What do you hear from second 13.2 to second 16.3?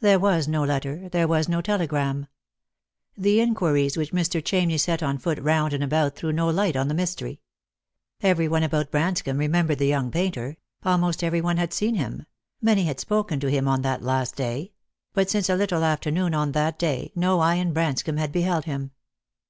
to him on that last day; but since a little after